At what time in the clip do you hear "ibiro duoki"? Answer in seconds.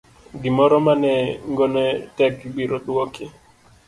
2.47-3.25